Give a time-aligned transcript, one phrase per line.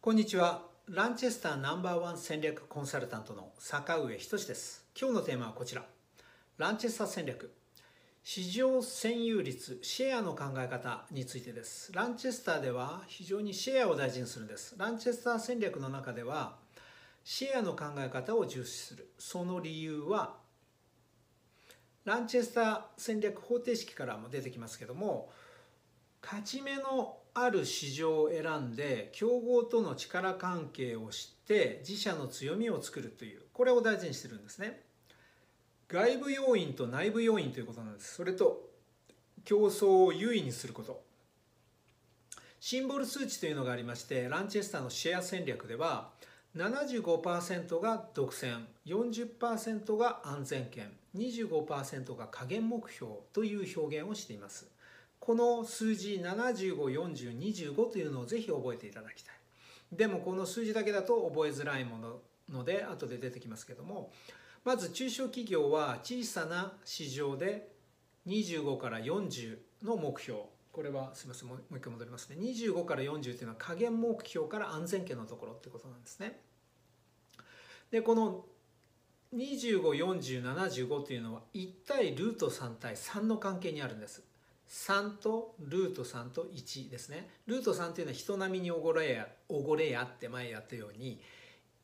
[0.00, 0.62] こんにちは。
[0.86, 4.86] ランチェスターナンバーワン戦略コンサルタントの坂上仁です。
[4.98, 5.84] 今日のテーマはこちら。
[6.56, 7.52] ランチェスター戦略。
[8.22, 11.92] 市場占有率シェアの考え方についてです。
[11.92, 14.76] ランチェスターでは非常にシェアを大事にするんです。
[14.78, 16.54] ランチェスター戦略の中では
[17.24, 19.10] シェアの考え方を重視する。
[19.18, 20.36] その理由は
[22.04, 25.32] ランチェスター戦略方程式からも出てきますけども
[26.30, 34.82] 勝ち目のある市場を選んで競合との力関係を知って自社の強みを作るというこれを大事にしてるんですね。
[35.88, 38.14] 外部要因と内部要因ということなんです。
[38.14, 38.68] それと
[39.46, 41.02] 競争を優位にすること。
[42.60, 46.10] シンボル数値というのがありましてランチェスターのシェア戦略では
[46.56, 54.66] 75%が独占40%が安全圏25%が加減目標という表現をしています。
[55.28, 59.34] この数字754025というのをぜひ覚えていただきたい。
[59.92, 64.10] でもこの数字だけだと覚えづらいものので後で出てきますけども
[64.64, 67.68] まず中小企業は小さな市場で
[68.26, 70.44] 25から40の目標。
[70.72, 72.36] これはすみませんもう一回戻りますね。
[72.40, 76.40] 25から40というのは加減目標から安全圏のところってことなんですね。
[77.90, 78.46] でこの
[79.34, 84.22] 254075というのは1対ルート3対3の関係にあるんです。
[84.68, 87.28] 3とルート3と1ですね。
[87.46, 91.20] ルート3というのは人並みにおごれやおごれやって前やったように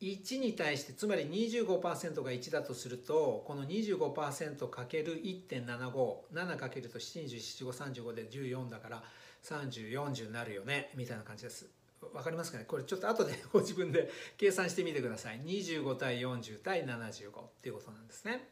[0.01, 9.03] 1に対してつまり25%が1だとするとこの 25%×1.75 7かけると72735で14だから
[9.43, 11.67] 3040になるよねみたいな感じです。
[12.13, 12.65] わかりますかね？
[12.65, 15.39] これちょっと後で ご自分で計算してみてください。
[15.41, 18.47] 25対40対75っていうことなんですね。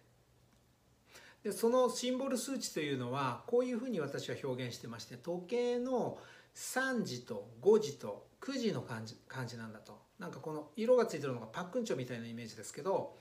[1.43, 6.17] でそのシンボル数値というのはこういうふうに私は表現してまして時計の
[6.55, 10.01] 3時と5時と9時の感じ感じなんだと。
[10.19, 13.17] なんかこの色がついてるのがパックンチョみたいなイメージですけど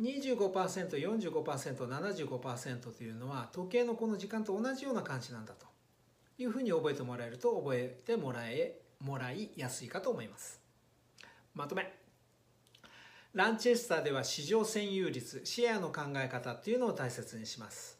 [0.00, 5.66] 25%45%75% というのは時計のこの時間と同じような感じなんだと。
[6.38, 10.58] いうふうに覚えてもらえると覚えてもらえもらいやすいかと思います。
[11.54, 12.09] まとめ。
[13.32, 17.96] ランチェスターでは市場占有率シェアの考え方っていうのを大切にします。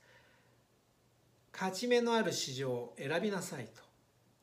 [1.52, 3.82] 勝ち目のある市場を選びなさいと。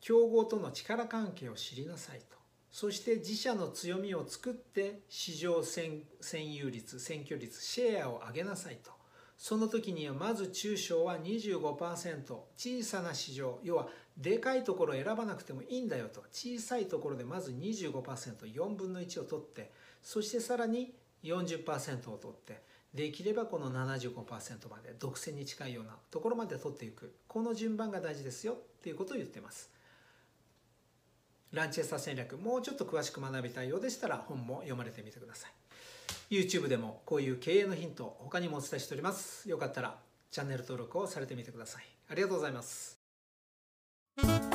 [0.00, 2.38] 競合との力関係を知りなさいと。
[2.70, 6.04] そして自社の強みを作って市場占
[6.38, 8.90] 有率占拠率シェアを上げなさいと。
[9.36, 13.88] その時にはまず中小は25%小さな市場要は
[14.18, 16.22] でかいところを選ばなくてもいいんだよと。
[16.32, 19.70] 小さいところでまず 25%4 分の1を取って
[20.02, 20.92] そしてさらに
[21.22, 22.62] 40%を取って
[22.94, 27.14] できればこの75%まで独占に近いようなところまで取っていく。
[27.28, 29.70] この順番が大事ですよっていうことを言ってます。
[31.52, 35.52] ランチェスター戦略もうちょっと詳しく学びたいようでしたら本も読まれてみてください。
[36.30, 39.48] YouTube でもこういう経営のヒント他にもお伝えしております。
[39.48, 39.96] よかったら
[40.30, 41.84] チャンネル登録をされてみてください。
[42.10, 42.97] ありがとうございます。
[44.22, 44.47] you